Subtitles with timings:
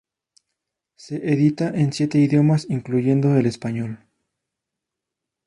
[0.95, 3.99] Se edita en siete idiomas incluyendo el español.